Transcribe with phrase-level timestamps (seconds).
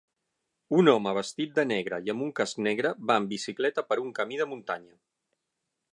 [0.77, 4.11] Un home vestit de negre i amb un casc negre va en bicicleta per un
[4.21, 4.99] camí de muntanya.